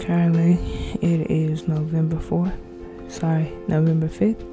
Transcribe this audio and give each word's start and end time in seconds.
Currently, 0.00 0.54
it 1.02 1.30
is 1.30 1.68
November 1.68 2.16
4th. 2.16 2.56
Sorry, 3.12 3.52
November 3.68 4.08
5th. 4.08 4.46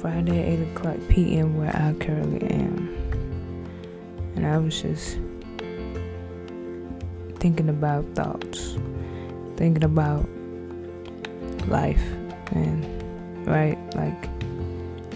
Friday, 0.00 0.42
8 0.42 0.72
o'clock 0.72 0.96
p.m., 1.10 1.58
where 1.58 1.68
I 1.76 1.92
currently 2.02 2.50
am. 2.50 2.88
And 4.34 4.46
I 4.46 4.56
was 4.56 4.80
just 4.80 5.18
thinking 7.40 7.68
about 7.68 8.06
thoughts, 8.14 8.78
thinking 9.56 9.84
about 9.84 10.26
life, 11.68 12.02
and 12.52 13.46
right, 13.46 13.78
like 13.94 14.30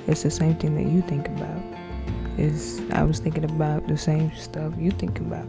it's 0.06 0.24
the 0.24 0.30
same 0.30 0.56
thing 0.56 0.74
that 0.76 0.92
you 0.92 1.00
think 1.00 1.26
about. 1.28 1.62
Is 2.36 2.82
I 2.92 3.02
was 3.02 3.18
thinking 3.18 3.44
about 3.44 3.88
the 3.88 3.96
same 3.96 4.30
stuff 4.36 4.74
you 4.78 4.90
think 4.90 5.20
about. 5.20 5.46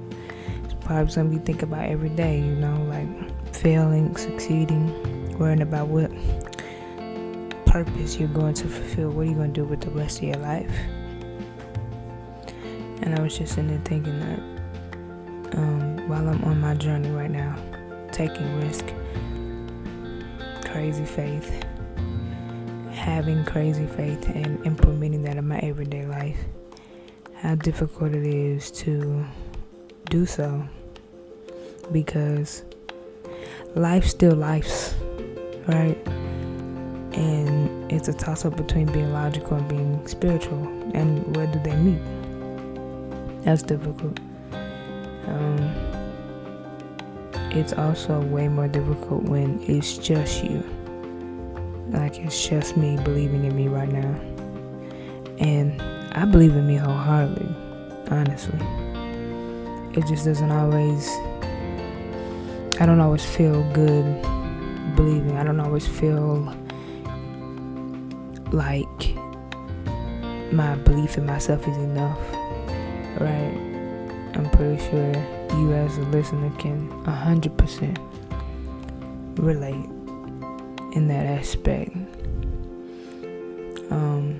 It's 0.64 0.74
probably 0.86 1.12
something 1.12 1.38
you 1.38 1.44
think 1.44 1.64
about 1.64 1.90
every 1.90 2.10
day, 2.10 2.40
you 2.40 2.56
know, 2.56 2.82
like 2.84 3.08
failing, 3.58 4.16
succeeding, 4.16 5.38
worrying 5.38 5.62
about 5.62 5.88
what 5.88 6.12
purpose 7.66 8.18
you're 8.18 8.30
going 8.30 8.54
to 8.54 8.68
fulfill. 8.68 9.10
What 9.10 9.22
are 9.22 9.30
you 9.30 9.36
going 9.36 9.54
to 9.54 9.62
do 9.62 9.66
with 9.66 9.82
the 9.82 9.90
rest 9.92 10.20
of 10.20 10.24
your 10.26 10.38
life? 10.38 10.72
And 13.02 13.16
I 13.18 13.22
was 13.22 13.38
just 13.38 13.56
sitting 13.56 13.70
there 13.70 13.82
thinking 13.86 14.20
that 14.20 15.58
um, 15.58 16.08
while 16.08 16.28
I'm 16.28 16.44
on 16.44 16.62
my 16.62 16.76
journey 16.76 17.10
right 17.10 17.32
now, 17.32 17.56
taking 18.12 18.60
risk, 18.62 18.86
crazy 20.66 21.06
faith, 21.06 21.66
having 22.92 23.44
crazy 23.46 23.86
faith, 23.86 24.28
and 24.30 24.66
implementing 24.66 25.24
that 25.24 25.38
in 25.38 25.48
my 25.48 25.60
everyday 25.60 26.06
life, 26.06 26.38
how 27.36 27.56
difficult 27.56 28.14
it 28.14 28.26
is 28.26 28.72
to 28.72 29.26
do 30.10 30.26
so 30.26 30.68
because 31.92 32.64
life 33.76 34.06
still 34.06 34.36
life's 34.36 34.96
right? 35.68 35.98
And 37.14 37.92
it's 37.92 38.08
a 38.08 38.14
toss 38.14 38.46
up 38.46 38.56
between 38.56 38.92
being 38.92 39.12
logical 39.12 39.58
and 39.58 39.68
being 39.68 40.08
spiritual. 40.08 40.64
And 40.94 41.36
where 41.36 41.48
do 41.48 41.60
they 41.60 41.76
meet? 41.76 42.02
That's 43.44 43.64
difficult. 43.64 44.20
Um, 45.28 45.58
it's 47.52 47.74
also 47.74 48.22
way 48.22 48.48
more 48.48 48.68
difficult 48.68 49.24
when 49.24 49.60
it's 49.64 49.98
just 49.98 50.44
you. 50.44 50.64
Like 51.90 52.20
it's 52.20 52.48
just 52.48 52.78
me 52.78 52.98
believing 53.04 53.46
in 53.46 53.56
me 53.56 53.68
right 53.68 53.90
now. 53.90 54.20
And 55.40 55.82
i 56.14 56.26
believe 56.26 56.56
in 56.56 56.66
me 56.66 56.78
wholeheartedly 56.78 57.48
honestly. 58.10 58.60
It 59.94 60.06
just 60.08 60.26
doesn't 60.26 60.52
always 60.52 61.10
i 62.80 62.86
don't 62.86 63.00
always 63.00 63.26
feel 63.26 63.64
good 63.74 64.06
believing 64.96 65.38
i 65.38 65.44
don't 65.44 65.60
always 65.60 65.88
feel 65.88 66.54
like 68.52 69.18
my 70.52 70.76
belief 70.76 71.18
in 71.18 71.26
myself 71.26 71.68
is 71.68 71.78
enough, 71.78 72.20
right? 73.20 73.54
I'm 74.34 74.50
pretty 74.52 74.82
sure 74.90 75.12
you 75.58 75.74
as 75.74 75.98
a 75.98 76.02
listener 76.04 76.50
can 76.58 76.90
100% 77.04 77.98
relate 79.40 79.90
in 80.96 81.08
that 81.08 81.26
aspect. 81.26 81.96
Um, 83.92 84.40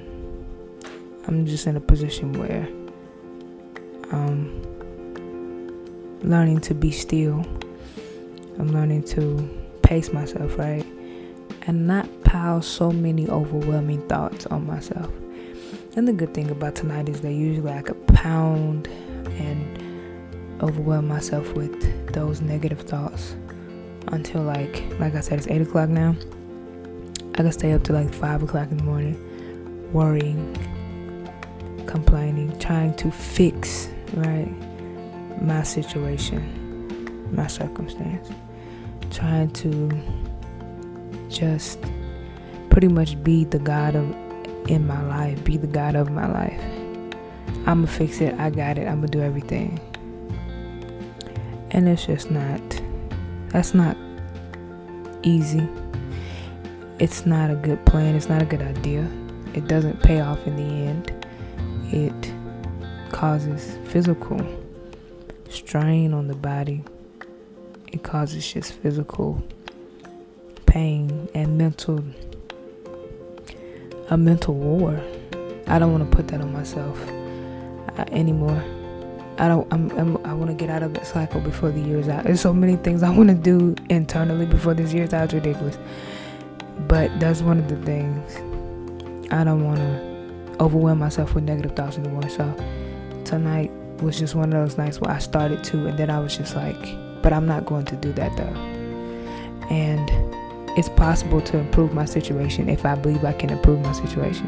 I'm 1.28 1.46
just 1.46 1.68
in 1.68 1.76
a 1.76 1.82
position 1.82 2.34
where 2.34 2.68
I'm 4.12 4.64
learning 6.22 6.62
to 6.62 6.74
be 6.74 6.92
still. 6.92 7.46
I'm 8.60 8.70
learning 8.70 9.04
to 9.04 9.50
pace 9.84 10.12
myself, 10.12 10.58
right? 10.58 10.86
and 11.68 11.86
not 11.86 12.08
pile 12.24 12.62
so 12.62 12.92
many 12.92 13.28
overwhelming 13.28 14.08
thoughts 14.08 14.46
on 14.48 14.66
myself. 14.66 15.12
And 15.96 16.08
the 16.08 16.14
good 16.14 16.34
thing 16.34 16.50
about 16.50 16.76
tonight 16.76 17.10
is 17.10 17.22
that 17.22 17.34
usually 17.34 17.72
I 17.72 17.82
could 17.82 18.08
pound 18.08 18.88
and 18.88 19.84
overwhelm 20.62 21.08
myself 21.08 21.54
with 21.54 22.14
those 22.14 22.42
negative 22.42 22.82
thoughts 22.82 23.36
until 24.08 24.42
like 24.42 24.84
like 25.00 25.14
I 25.16 25.20
said 25.20 25.38
it's 25.38 25.48
eight 25.48 25.62
o'clock 25.62 25.90
now. 25.90 26.16
I 27.36 27.44
could 27.44 27.54
stay 27.54 27.74
up 27.74 27.84
to 27.84 27.94
like 27.94 28.12
five 28.12 28.42
o'clock 28.42 28.72
in 28.72 28.78
the 28.78 28.84
morning 28.84 29.24
worrying, 29.94 30.54
complaining, 31.86 32.58
trying 32.60 32.94
to 32.96 33.12
fix 33.12 33.90
right 34.14 34.52
my 35.42 35.64
situation, 35.64 37.32
my 37.32 37.48
circumstance, 37.48 38.30
trying 39.12 39.52
to 39.52 39.92
just 41.30 41.80
pretty 42.70 42.88
much 42.88 43.22
be 43.24 43.44
the 43.44 43.60
God 43.60 43.96
of 43.96 44.16
in 44.70 44.86
my 44.86 45.02
life, 45.08 45.44
be 45.44 45.58
the 45.58 45.68
God 45.68 45.96
of 45.96 46.12
my 46.12 46.28
life. 46.28 46.62
I'ma 47.66 47.88
fix 47.88 48.22
it, 48.22 48.34
I 48.40 48.50
got 48.50 48.78
it, 48.78 48.88
I'ma 48.88 49.08
do 49.08 49.22
everything. 49.22 49.80
And 51.72 51.88
it's 51.88 52.06
just 52.06 52.32
not 52.32 52.62
that's 53.50 53.74
not 53.74 53.98
easy. 55.24 55.68
It's 57.00 57.26
not 57.26 57.50
a 57.50 57.56
good 57.56 57.86
plan, 57.86 58.16
it's 58.16 58.30
not 58.30 58.42
a 58.42 58.46
good 58.46 58.62
idea. 58.62 59.08
It 59.54 59.68
doesn't 59.68 60.02
pay 60.04 60.20
off 60.20 60.46
in 60.46 60.56
the 60.56 60.64
end. 60.64 61.14
It 61.92 62.34
causes 63.12 63.78
physical 63.90 64.40
strain 65.50 66.14
on 66.14 66.28
the 66.28 66.36
body. 66.36 66.84
It 67.92 68.04
causes 68.04 68.52
just 68.52 68.74
physical 68.74 69.42
pain 70.66 71.30
and 71.34 71.58
mental 71.58 72.04
a 74.10 74.18
mental 74.18 74.54
war. 74.54 75.00
I 75.68 75.80
don't 75.80 75.92
want 75.92 76.10
to 76.10 76.16
put 76.16 76.28
that 76.30 76.42
on 76.42 76.54
myself 76.54 76.98
uh, 77.98 78.06
anymore. 78.12 78.64
I 79.38 79.48
don't. 79.48 79.72
I'm, 79.72 79.92
I'm 79.92 80.26
i 80.26 80.34
want 80.34 80.50
to 80.50 80.56
get 80.56 80.70
out 80.70 80.82
of 80.82 80.94
that 80.96 81.06
cycle 81.06 81.42
before 81.42 81.72
the 81.72 81.80
year's 81.80 82.08
out. 82.08 82.24
There's 82.24 82.42
so 82.42 82.54
many 82.54 82.76
things 82.78 83.04
I 83.04 83.10
want 83.10 83.30
to 83.30 83.36
do 83.36 83.76
internally 83.90 84.46
before 84.46 84.74
this 84.74 84.94
year's 84.94 85.14
out. 85.14 85.26
It's 85.26 85.34
ridiculous. 85.34 85.78
But 86.88 87.20
that's 87.20 87.42
one 87.42 87.60
of 87.60 87.68
the 87.68 87.76
things. 87.84 88.36
I 89.32 89.44
don't 89.44 89.64
want 89.64 89.80
to 89.80 90.64
overwhelm 90.64 91.00
myself 91.00 91.36
with 91.36 91.44
negative 91.44 91.76
thoughts 91.76 91.98
anymore. 91.98 92.30
So 92.30 92.56
tonight 93.26 93.72
was 94.02 94.18
just 94.18 94.36
one 94.36 94.54
of 94.54 94.68
those 94.68 94.78
nights 94.78 95.02
where 95.02 95.12
I 95.12 95.20
started 95.20 95.64
to, 95.66 95.88
and 95.88 96.00
then 96.00 96.10
I 96.10 96.20
was 96.20 96.36
just 96.38 96.56
like, 96.56 96.96
but 97.22 97.34
I'm 97.34 97.46
not 97.46 97.66
going 97.66 97.86
to 97.86 97.96
do 97.96 98.12
that 98.14 98.36
though. 98.38 98.56
And 99.70 100.10
it's 100.78 100.90
possible 100.90 101.42
to 101.42 101.58
improve 101.58 101.94
my 101.94 102.06
situation 102.06 102.70
if 102.70 102.86
I 102.86 102.96
believe 102.96 103.26
I 103.26 103.34
can 103.34 103.50
improve 103.50 103.82
my 103.82 103.94
situation. 103.94 104.48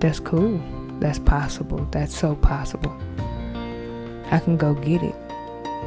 That's 0.00 0.20
cool. 0.20 0.60
That's 1.00 1.18
possible. 1.18 1.86
That's 1.90 2.16
so 2.16 2.34
possible. 2.36 2.96
I 4.30 4.38
can 4.38 4.56
go 4.56 4.74
get 4.74 5.02
it 5.02 5.14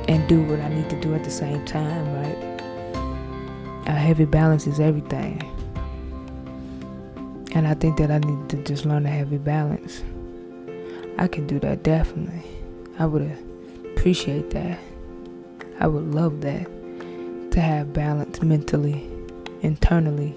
and 0.08 0.28
do 0.28 0.44
what 0.44 0.60
I 0.60 0.70
need 0.70 0.90
to 0.90 1.00
do 1.00 1.14
at 1.14 1.24
the 1.24 1.32
same 1.32 1.66
time, 1.66 2.14
right? 2.14 2.52
A 3.88 3.92
heavy 3.92 4.26
balance 4.26 4.68
is 4.68 4.80
everything. 4.80 5.42
And 7.54 7.68
I 7.68 7.74
think 7.74 7.98
that 7.98 8.12
I 8.12 8.20
need 8.20 8.50
to 8.50 8.58
just 8.64 8.86
learn 8.86 9.06
a 9.06 9.10
heavy 9.10 9.38
balance. 9.38 10.04
I 11.18 11.28
can 11.28 11.46
do 11.48 11.60
that 11.60 11.84
definitely. 11.84 12.44
I 12.98 13.06
would 13.06 13.38
appreciate 13.96 14.52
that. 14.52 14.80
I 15.82 15.88
would 15.88 16.14
love 16.14 16.42
that 16.42 16.68
to 17.52 17.60
have 17.60 17.92
balance 17.92 18.40
mentally, 18.44 19.10
internally, 19.64 20.36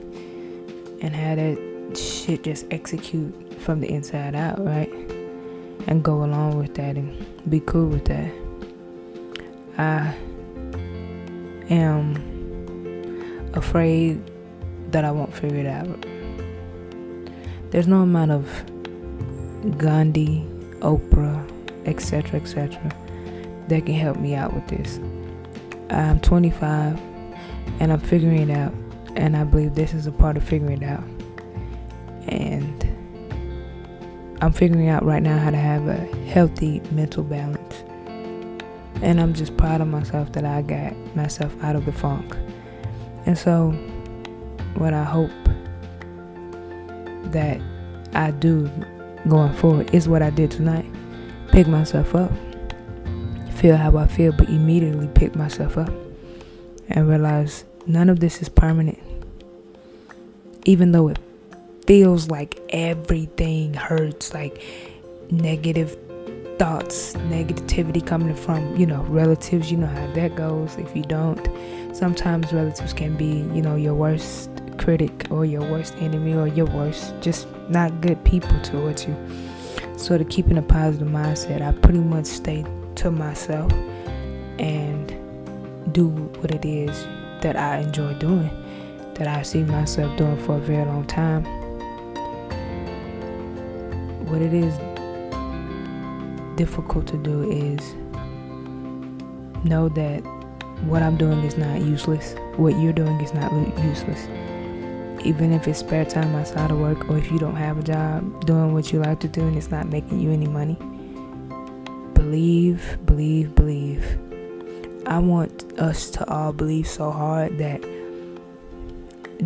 and 1.03 1.15
have 1.15 1.37
that 1.37 1.99
shit 1.99 2.45
just 2.45 2.65
execute 2.71 3.61
from 3.61 3.81
the 3.81 3.91
inside 3.93 4.35
out, 4.35 4.59
right? 4.65 4.91
And 5.87 6.03
go 6.03 6.25
along 6.25 6.57
with 6.57 6.75
that 6.77 6.97
and 6.97 7.27
be 7.51 7.61
cool 7.61 7.89
with 7.89 8.07
that. 8.07 8.33
I 9.77 10.15
am 11.69 12.17
afraid 13.53 14.23
that 14.93 15.05
I 15.05 15.11
won't 15.11 15.35
figure 15.35 15.59
it 15.59 15.67
out. 15.67 16.07
There's 17.71 17.87
no 17.87 18.01
amount 18.01 18.31
of 18.31 18.49
Gandhi, 19.77 20.47
Oprah, 20.81 21.47
etc., 21.85 22.41
etc., 22.41 22.81
that 23.69 23.85
can 23.85 23.95
help 23.95 24.19
me 24.19 24.35
out 24.35 24.55
with 24.55 24.67
this. 24.69 24.99
I'm 25.91 26.21
25 26.21 26.99
and 27.81 27.93
I'm 27.93 28.01
figuring 28.01 28.51
it 28.51 28.57
out. 28.57 28.75
And 29.17 29.37
I 29.37 29.45
believe 29.45 29.75
this 29.75 29.95
is 29.95 30.07
a 30.07 30.13
part 30.13 30.37
of 30.37 30.45
figuring 30.45 30.83
it 30.83 30.87
out. 30.87 31.05
And 32.29 32.85
I'm 34.41 34.53
figuring 34.53 34.89
out 34.89 35.05
right 35.05 35.23
now 35.23 35.39
how 35.39 35.51
to 35.51 35.57
have 35.57 35.87
a 35.87 35.97
healthy 36.27 36.81
mental 36.91 37.23
balance. 37.23 37.85
And 39.03 39.21
I'm 39.21 39.35
just 39.35 39.57
proud 39.57 39.81
of 39.81 39.89
myself 39.89 40.33
that 40.33 40.45
I 40.45 40.63
got 40.63 40.95
myself 41.15 41.55
out 41.63 41.77
of 41.77 41.85
the 41.85 41.93
funk. 41.93 42.37
And 43.27 43.37
so, 43.39 43.71
what 44.77 44.95
I 44.95 45.05
hope 45.05 45.31
that 47.33 47.61
I 48.15 48.31
do 48.31 48.71
going 49.29 49.53
forward 49.55 49.95
is 49.95 50.09
what 50.09 50.23
I 50.23 50.31
did 50.31 50.51
tonight 50.51 50.87
pick 51.51 51.67
myself 51.67 52.15
up 52.15 52.33
feel 53.65 53.79
how 53.79 53.97
I 53.97 54.07
feel, 54.07 54.31
but 54.31 54.51
immediately 54.51 55.09
pick 55.15 55.35
myself 55.35 55.79
up 55.79 55.91
and 56.91 57.09
realize 57.09 57.65
none 57.87 58.11
of 58.11 58.21
this 58.21 58.43
is 58.43 58.49
permanent. 58.51 58.99
Even 60.67 60.93
though 60.93 61.09
it 61.09 61.19
feels 61.87 62.29
like 62.29 62.61
everything 62.69 63.73
hurts, 63.73 64.35
like 64.35 64.63
negative 65.31 65.97
thoughts, 66.59 67.15
negativity 67.15 68.07
coming 68.07 68.35
from, 68.35 68.77
you 68.77 68.85
know, 68.85 69.01
relatives, 69.05 69.73
you 69.73 69.79
know 69.79 69.87
how 69.87 70.13
that 70.13 70.37
goes. 70.37 70.77
If 70.77 70.95
you 70.95 71.03
don't, 71.03 71.49
sometimes 71.97 72.53
relatives 72.53 72.93
can 72.93 73.17
be, 73.17 73.47
you 73.57 73.63
know, 73.63 73.77
your 73.77 73.95
worst 73.95 74.51
critic 74.77 75.29
or 75.31 75.47
your 75.47 75.63
worst 75.63 75.95
enemy 76.01 76.35
or 76.35 76.49
your 76.49 76.67
worst, 76.67 77.15
just 77.23 77.49
not 77.71 78.03
good 78.03 78.23
people 78.25 78.61
towards 78.61 79.07
you. 79.07 79.17
So, 79.97 80.19
to 80.19 80.25
keep 80.27 80.49
in 80.49 80.59
a 80.59 80.63
positive 80.63 81.09
mindset, 81.09 81.63
I 81.63 81.73
pretty 81.73 82.01
much 82.01 82.27
stay 82.27 82.63
to 83.05 83.11
myself 83.11 83.71
and 84.59 85.09
do 85.93 86.09
what 86.41 86.51
it 86.51 86.65
is 86.65 87.07
that 87.43 87.55
I 87.55 87.81
enjoy 87.81 88.15
doing, 88.15 88.51
that 89.17 89.29
I 89.29 89.43
see 89.43 89.63
myself 89.63 90.17
doing 90.17 90.39
for 90.39 90.57
a 90.57 90.59
very 90.59 90.87
long 90.87 91.07
time. 91.07 91.45
What 94.25 94.41
it 94.41 94.55
is 94.55 94.75
difficult 96.57 97.07
to 97.09 97.19
do 97.19 97.43
is 97.51 97.95
know 99.67 99.91
that 99.91 100.21
what 100.89 101.03
I'm 101.03 101.19
doing 101.19 101.45
is 101.45 101.59
not 101.59 101.83
useless. 101.83 102.35
What 102.57 102.79
you're 102.79 102.95
doing 102.95 103.21
is 103.21 103.35
not 103.35 103.53
useless. 103.85 104.27
Even 105.27 105.53
if 105.53 105.69
it's 105.69 105.81
spare 105.81 106.07
time 106.07 106.35
outside 106.35 106.71
of 106.71 106.79
work 106.79 107.11
or 107.11 107.19
if 107.19 107.31
you 107.31 107.39
don't 107.39 107.57
have 107.57 107.79
a 107.79 107.83
job 107.83 108.47
doing 108.47 108.73
what 108.73 108.95
you 108.95 109.01
like 109.01 109.21
to 109.21 109.29
do 109.29 109.43
and 109.43 109.59
it's 109.59 109.71
not 109.71 109.89
making 109.89 110.21
you 110.21 110.31
any 110.31 110.47
money. 110.47 110.79
Believe, 112.35 112.99
believe, 113.07 113.55
believe. 113.55 114.19
I 115.07 115.21
want 115.21 115.73
us 115.79 116.11
to 116.11 116.29
all 116.29 116.53
believe 116.53 116.89
so 116.89 117.13
hard 117.13 117.59
that 117.59 117.81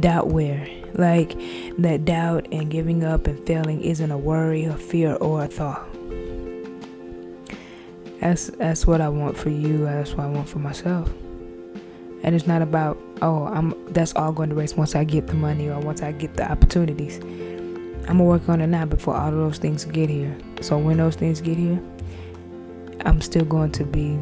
doubt 0.00 0.29
where 0.29 0.67
like 0.94 1.37
that 1.76 2.06
doubt 2.06 2.49
and 2.50 2.70
giving 2.70 3.05
up 3.05 3.26
and 3.26 3.46
failing 3.46 3.82
isn't 3.82 4.11
a 4.11 4.17
worry 4.17 4.67
or 4.67 4.73
fear 4.73 5.17
or 5.17 5.44
a 5.44 5.49
thought 5.49 5.87
that's 8.23 8.46
that's 8.56 8.87
what 8.87 9.02
I 9.02 9.11
want 9.11 9.37
for 9.37 9.50
you. 9.50 9.85
That's 9.85 10.14
what 10.14 10.25
I 10.25 10.31
want 10.31 10.49
for 10.49 10.58
myself. 10.58 11.11
And 12.23 12.35
it's 12.35 12.46
not 12.46 12.62
about 12.62 12.96
oh 13.20 13.49
I'm 13.49 13.75
that's 13.93 14.14
all 14.14 14.32
going 14.32 14.49
to 14.49 14.55
race 14.55 14.75
once 14.75 14.94
I 14.94 15.05
get 15.05 15.26
the 15.26 15.35
money 15.35 15.69
or 15.69 15.79
once 15.79 16.00
I 16.00 16.12
get 16.12 16.38
the 16.38 16.50
opportunities. 16.50 17.19
I'm 18.08 18.17
gonna 18.17 18.25
work 18.25 18.49
on 18.49 18.62
it 18.62 18.69
now 18.69 18.87
before 18.87 19.14
all 19.14 19.29
of 19.29 19.35
those 19.35 19.58
things 19.58 19.85
get 19.85 20.08
here. 20.08 20.35
So 20.62 20.79
when 20.79 20.96
those 20.96 21.17
things 21.17 21.43
get 21.43 21.58
here, 21.58 21.79
I'm 23.05 23.21
still 23.21 23.45
going 23.45 23.73
to 23.73 23.85
be 23.85 24.19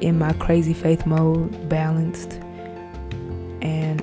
in 0.00 0.18
my 0.18 0.32
crazy 0.34 0.72
faith 0.72 1.06
mode, 1.06 1.68
balanced, 1.68 2.32
and 3.62 4.02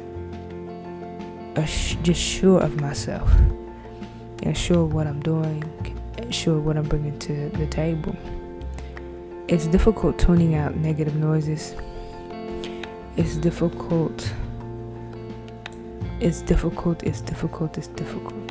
just 2.04 2.22
sure 2.22 2.62
of 2.62 2.80
myself 2.80 3.32
and 4.44 4.56
sure 4.56 4.84
of 4.84 4.94
what 4.94 5.08
I'm 5.08 5.20
doing 5.22 5.64
sure 6.32 6.60
what 6.60 6.78
I'm 6.78 6.88
bringing 6.88 7.18
to 7.20 7.50
the 7.50 7.68
table. 7.68 8.16
It's 9.48 9.68
difficult 9.68 10.20
tuning 10.20 10.56
out 10.56 10.76
negative 10.76 11.16
noises. 11.16 11.76
It's 13.16 13.38
difficult. 13.38 14.34
It's 16.20 16.42
difficult. 16.42 17.04
It's 17.04 17.22
difficult. 17.22 17.78
It's 17.78 17.88
difficult. 17.88 18.47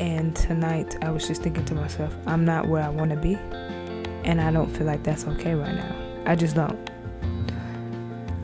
And 0.00 0.34
tonight, 0.34 0.96
I 1.02 1.10
was 1.10 1.28
just 1.28 1.42
thinking 1.42 1.66
to 1.66 1.74
myself, 1.74 2.16
I'm 2.26 2.46
not 2.46 2.66
where 2.66 2.82
I 2.82 2.88
want 2.88 3.10
to 3.10 3.18
be. 3.18 3.34
And 4.24 4.40
I 4.40 4.50
don't 4.50 4.74
feel 4.74 4.86
like 4.86 5.02
that's 5.02 5.26
okay 5.26 5.54
right 5.54 5.74
now. 5.74 5.94
I 6.24 6.36
just 6.36 6.56
don't. 6.56 6.90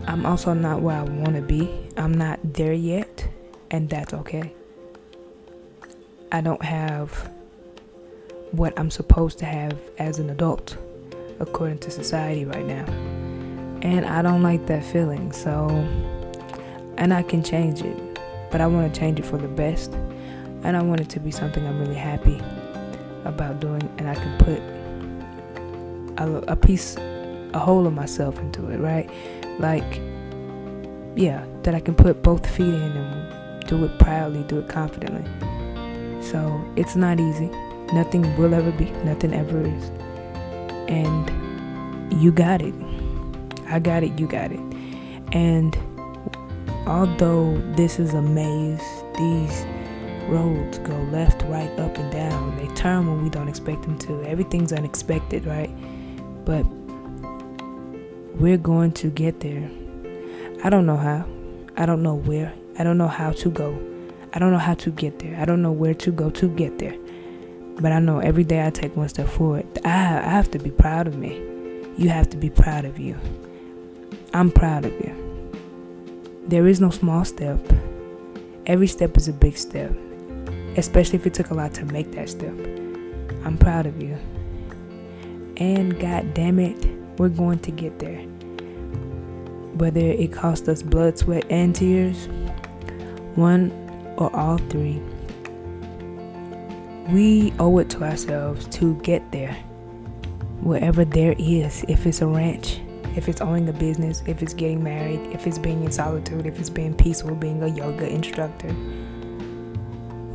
I'm 0.06 0.26
also 0.26 0.52
not 0.52 0.82
where 0.82 0.98
I 0.98 1.02
want 1.02 1.34
to 1.34 1.40
be. 1.40 1.88
I'm 1.96 2.12
not 2.12 2.40
there 2.44 2.74
yet. 2.74 3.26
And 3.70 3.88
that's 3.88 4.12
okay. 4.12 4.52
I 6.30 6.42
don't 6.42 6.62
have 6.62 7.32
what 8.50 8.78
I'm 8.78 8.90
supposed 8.90 9.38
to 9.38 9.46
have 9.46 9.78
as 9.98 10.18
an 10.18 10.28
adult 10.28 10.76
according 11.40 11.78
to 11.78 11.90
society 11.90 12.44
right 12.44 12.66
now. 12.66 12.84
And 13.80 14.04
I 14.04 14.20
don't 14.20 14.42
like 14.42 14.66
that 14.66 14.84
feeling. 14.84 15.32
So, 15.32 15.68
and 16.98 17.14
I 17.14 17.22
can 17.22 17.42
change 17.42 17.80
it, 17.80 18.18
but 18.50 18.60
I 18.60 18.66
want 18.66 18.92
to 18.92 19.00
change 19.00 19.18
it 19.20 19.24
for 19.24 19.38
the 19.38 19.48
best. 19.48 19.96
And 20.66 20.76
I 20.76 20.82
want 20.82 21.00
it 21.00 21.08
to 21.10 21.20
be 21.20 21.30
something 21.30 21.64
I'm 21.64 21.78
really 21.78 21.94
happy 21.94 22.42
about 23.24 23.60
doing, 23.60 23.88
and 23.98 24.08
I 24.08 24.16
can 24.16 24.36
put 24.38 24.58
a, 26.20 26.52
a 26.52 26.56
piece, 26.56 26.96
a 26.96 27.58
whole 27.60 27.86
of 27.86 27.92
myself 27.92 28.36
into 28.40 28.68
it, 28.70 28.78
right? 28.78 29.08
Like, 29.60 30.00
yeah, 31.14 31.46
that 31.62 31.76
I 31.76 31.78
can 31.78 31.94
put 31.94 32.20
both 32.24 32.44
feet 32.50 32.66
in 32.66 32.74
and 32.74 33.64
do 33.68 33.84
it 33.84 33.96
proudly, 34.00 34.42
do 34.42 34.58
it 34.58 34.68
confidently. 34.68 35.24
So 36.20 36.60
it's 36.74 36.96
not 36.96 37.20
easy. 37.20 37.46
Nothing 37.92 38.36
will 38.36 38.52
ever 38.52 38.72
be, 38.72 38.86
nothing 39.04 39.34
ever 39.34 39.60
is. 39.60 39.84
And 40.88 41.30
you 42.20 42.32
got 42.32 42.60
it. 42.60 42.74
I 43.68 43.78
got 43.78 44.02
it, 44.02 44.18
you 44.18 44.26
got 44.26 44.50
it. 44.50 44.60
And 45.30 45.78
although 46.88 47.56
this 47.76 48.00
is 48.00 48.14
a 48.14 48.22
maze, 48.22 48.82
these 49.16 49.64
roads 50.28 50.78
go 50.78 50.96
left, 51.12 51.42
right, 51.42 51.70
up, 51.78 51.96
and 51.98 52.12
down. 52.12 52.56
They 52.56 52.66
turn 52.74 53.06
when 53.06 53.22
we 53.22 53.30
don't 53.30 53.48
expect 53.48 53.82
them 53.82 53.98
to. 54.00 54.22
Everything's 54.24 54.72
unexpected, 54.72 55.46
right? 55.46 55.70
But 56.44 56.64
we're 58.36 58.58
going 58.58 58.92
to 58.92 59.08
get 59.08 59.40
there. 59.40 59.70
I 60.62 60.70
don't 60.70 60.86
know 60.86 60.96
how. 60.96 61.26
I 61.76 61.86
don't 61.86 62.02
know 62.02 62.14
where. 62.14 62.52
I 62.78 62.84
don't 62.84 62.98
know 62.98 63.08
how 63.08 63.32
to 63.32 63.50
go. 63.50 63.78
I 64.32 64.38
don't 64.38 64.52
know 64.52 64.58
how 64.58 64.74
to 64.74 64.90
get 64.90 65.18
there. 65.18 65.40
I 65.40 65.44
don't 65.44 65.62
know 65.62 65.72
where 65.72 65.94
to 65.94 66.10
go 66.10 66.30
to 66.30 66.48
get 66.48 66.78
there. 66.78 66.94
But 67.80 67.92
I 67.92 67.98
know 67.98 68.18
every 68.18 68.44
day 68.44 68.66
I 68.66 68.70
take 68.70 68.96
one 68.96 69.08
step 69.08 69.28
forward. 69.28 69.66
I, 69.84 69.88
have 69.88 70.50
to 70.52 70.58
be 70.58 70.70
proud 70.70 71.06
of 71.06 71.16
me. 71.16 71.36
You 71.96 72.08
have 72.10 72.28
to 72.30 72.36
be 72.36 72.50
proud 72.50 72.84
of 72.84 72.98
you. 72.98 73.16
I'm 74.34 74.50
proud 74.50 74.84
of 74.84 74.92
you. 74.92 75.14
There 76.48 76.66
is 76.66 76.80
no 76.80 76.90
small 76.90 77.24
step. 77.24 77.58
Every 78.66 78.86
step 78.86 79.16
is 79.16 79.28
a 79.28 79.32
big 79.32 79.56
step, 79.56 79.92
especially 80.76 81.18
if 81.18 81.26
it 81.26 81.34
took 81.34 81.50
a 81.50 81.54
lot 81.54 81.74
to 81.74 81.84
make 81.86 82.12
that 82.12 82.28
step. 82.28 82.54
I'm 83.44 83.58
proud 83.58 83.86
of 83.86 84.02
you. 84.02 84.16
And 85.56 85.98
God 85.98 86.34
damn 86.34 86.58
it, 86.58 86.86
we're 87.18 87.28
going 87.28 87.60
to 87.60 87.70
get 87.70 87.98
there. 87.98 88.20
Whether 89.76 90.00
it 90.00 90.32
costs 90.32 90.68
us 90.68 90.82
blood, 90.82 91.18
sweat, 91.18 91.44
and 91.50 91.74
tears, 91.74 92.28
one 93.34 93.70
or 94.16 94.34
all 94.34 94.58
three 94.58 95.02
we 97.10 97.52
owe 97.60 97.78
it 97.78 97.88
to 97.90 98.02
ourselves 98.02 98.66
to 98.66 98.96
get 98.96 99.30
there. 99.30 99.54
Wherever 100.60 101.04
there 101.04 101.34
is, 101.38 101.84
if 101.88 102.06
it's 102.06 102.20
a 102.20 102.26
ranch, 102.26 102.80
if 103.14 103.28
it's 103.28 103.40
owning 103.40 103.68
a 103.68 103.72
business, 103.72 104.22
if 104.26 104.42
it's 104.42 104.54
getting 104.54 104.82
married, 104.82 105.20
if 105.32 105.46
it's 105.46 105.58
being 105.58 105.84
in 105.84 105.92
solitude, 105.92 106.46
if 106.46 106.58
it's 106.58 106.70
being 106.70 106.94
peaceful, 106.94 107.34
being 107.34 107.62
a 107.62 107.68
yoga 107.68 108.08
instructor. 108.08 108.74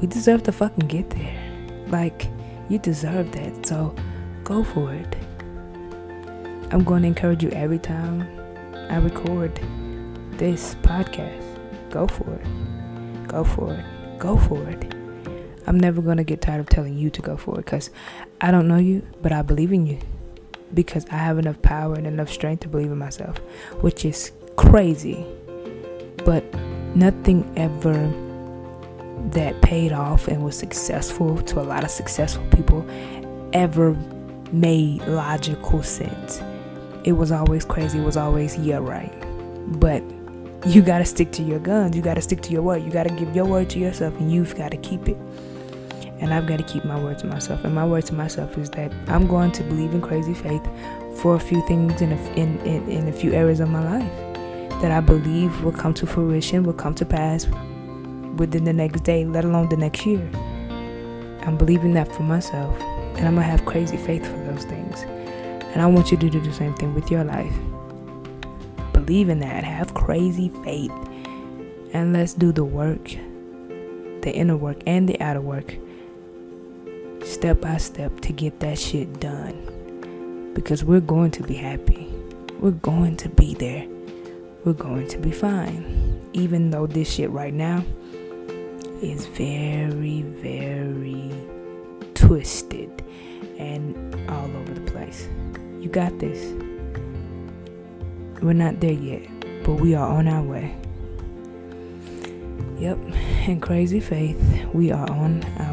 We 0.01 0.07
deserve 0.07 0.43
to 0.43 0.51
fucking 0.51 0.87
get 0.87 1.11
there. 1.11 1.85
Like, 1.87 2.27
you 2.69 2.79
deserve 2.79 3.31
that. 3.33 3.65
So 3.67 3.95
go 4.43 4.63
for 4.63 4.93
it. 4.93 5.15
I'm 6.71 6.83
going 6.83 7.03
to 7.03 7.07
encourage 7.07 7.43
you 7.43 7.51
every 7.51 7.79
time 7.79 8.21
I 8.89 8.97
record 8.97 9.55
this 10.31 10.75
podcast. 10.75 11.43
Go 11.91 12.07
for 12.07 12.33
it. 12.33 13.27
Go 13.27 13.43
for 13.43 13.73
it. 13.73 13.85
Go 14.17 14.37
for 14.37 14.67
it. 14.69 14.95
I'm 15.67 15.79
never 15.79 16.01
going 16.01 16.17
to 16.17 16.23
get 16.23 16.41
tired 16.41 16.61
of 16.61 16.69
telling 16.69 16.97
you 16.97 17.09
to 17.11 17.21
go 17.21 17.37
for 17.37 17.59
it 17.59 17.65
because 17.65 17.91
I 18.39 18.49
don't 18.49 18.67
know 18.67 18.77
you, 18.77 19.05
but 19.21 19.31
I 19.31 19.43
believe 19.43 19.71
in 19.71 19.85
you 19.85 19.99
because 20.73 21.05
I 21.11 21.17
have 21.17 21.37
enough 21.37 21.61
power 21.61 21.95
and 21.95 22.07
enough 22.07 22.29
strength 22.29 22.61
to 22.61 22.69
believe 22.69 22.91
in 22.91 22.97
myself, 22.97 23.37
which 23.81 24.03
is 24.05 24.31
crazy. 24.55 25.25
But 26.25 26.43
nothing 26.95 27.51
ever 27.55 28.30
that 29.31 29.61
paid 29.61 29.91
off 29.91 30.27
and 30.27 30.43
was 30.43 30.57
successful 30.57 31.41
to 31.43 31.59
a 31.59 31.63
lot 31.63 31.83
of 31.83 31.89
successful 31.89 32.45
people 32.51 32.85
ever 33.53 33.93
made 34.51 35.01
logical 35.07 35.83
sense. 35.83 36.41
It 37.03 37.13
was 37.13 37.31
always 37.31 37.65
crazy, 37.65 37.99
it 37.99 38.03
was 38.03 38.17
always, 38.17 38.57
yeah, 38.57 38.77
right. 38.77 39.13
But 39.79 40.03
you 40.67 40.81
got 40.81 40.99
to 40.99 41.05
stick 41.05 41.31
to 41.33 41.43
your 41.43 41.59
guns, 41.59 41.95
you 41.95 42.01
got 42.01 42.15
to 42.15 42.21
stick 42.21 42.41
to 42.43 42.51
your 42.51 42.61
word, 42.61 42.83
you 42.83 42.91
got 42.91 43.07
to 43.07 43.13
give 43.13 43.35
your 43.35 43.45
word 43.45 43.69
to 43.71 43.79
yourself, 43.79 44.15
and 44.19 44.31
you've 44.31 44.55
got 44.55 44.71
to 44.71 44.77
keep 44.77 45.07
it 45.07 45.17
and 46.21 46.35
I've 46.35 46.45
got 46.45 46.57
to 46.57 46.63
keep 46.63 46.85
my 46.85 46.97
word 47.03 47.17
to 47.19 47.27
myself. 47.27 47.65
And 47.65 47.73
my 47.73 47.85
word 47.85 48.05
to 48.05 48.13
myself 48.13 48.55
is 48.57 48.69
that 48.71 48.93
I'm 49.07 49.27
going 49.27 49.51
to 49.53 49.63
believe 49.63 49.93
in 49.93 50.01
crazy 50.01 50.35
faith 50.35 50.61
for 51.17 51.35
a 51.35 51.39
few 51.39 51.65
things 51.67 51.99
in 51.99 52.11
a, 52.11 52.33
in, 52.33 52.59
in, 52.59 52.87
in 52.89 53.07
a 53.07 53.11
few 53.11 53.33
areas 53.33 53.59
of 53.59 53.69
my 53.69 53.97
life 53.97 54.81
that 54.81 54.91
I 54.91 54.99
believe 54.99 55.63
will 55.63 55.71
come 55.71 55.93
to 55.95 56.07
fruition, 56.07 56.63
will 56.63 56.73
come 56.73 56.93
to 56.95 57.05
pass 57.05 57.47
within 58.41 58.63
the 58.63 58.73
next 58.73 59.03
day, 59.03 59.23
let 59.23 59.45
alone 59.45 59.69
the 59.69 59.77
next 59.77 60.03
year. 60.03 60.27
I'm 61.43 61.57
believing 61.57 61.93
that 61.93 62.11
for 62.11 62.23
myself, 62.23 62.75
and 63.15 63.27
I'm 63.27 63.35
gonna 63.35 63.43
have 63.43 63.65
crazy 63.65 63.97
faith 63.97 64.25
for 64.25 64.37
those 64.51 64.65
things. 64.65 65.03
And 65.71 65.81
I 65.81 65.85
want 65.85 66.11
you 66.11 66.17
to 66.17 66.29
do 66.29 66.39
the 66.39 66.51
same 66.51 66.73
thing 66.73 66.93
with 66.95 67.11
your 67.11 67.23
life. 67.23 67.53
believe 68.93 69.29
in 69.29 69.39
that. 69.39 69.63
Have 69.63 69.93
crazy 69.93 70.49
faith. 70.63 70.91
And 71.93 72.13
let's 72.13 72.33
do 72.33 72.51
the 72.51 72.63
work, 72.63 73.09
the 74.21 74.31
inner 74.33 74.57
work 74.57 74.77
and 74.85 75.07
the 75.07 75.19
outer 75.21 75.41
work, 75.41 75.75
step 77.23 77.61
by 77.61 77.77
step 77.77 78.21
to 78.21 78.33
get 78.33 78.59
that 78.61 78.79
shit 78.79 79.19
done. 79.19 80.51
Because 80.55 80.83
we're 80.83 80.99
going 80.99 81.31
to 81.31 81.43
be 81.43 81.55
happy. 81.55 82.07
We're 82.59 82.71
going 82.71 83.17
to 83.17 83.29
be 83.29 83.53
there. 83.53 83.87
We're 84.65 84.73
going 84.73 85.07
to 85.09 85.17
be 85.17 85.31
fine. 85.31 86.29
Even 86.33 86.71
though 86.71 86.87
this 86.87 87.11
shit 87.13 87.29
right 87.29 87.53
now 87.53 87.83
is 89.01 89.25
very, 89.27 90.21
very 90.21 91.31
twisted 92.13 93.03
and 93.57 94.29
all 94.29 94.45
over 94.55 94.73
the 94.73 94.91
place. 94.91 95.27
You 95.79 95.89
got 95.89 96.19
this. 96.19 96.53
We're 98.41 98.53
not 98.53 98.79
there 98.79 98.91
yet, 98.91 99.27
but 99.63 99.73
we 99.73 99.95
are 99.95 100.07
on 100.07 100.27
our 100.27 100.43
way. 100.43 100.75
Yep, 102.77 102.97
in 103.47 103.59
crazy 103.59 103.99
faith, 103.99 104.39
we 104.73 104.91
are 104.91 105.09
on 105.09 105.43
our 105.59 105.70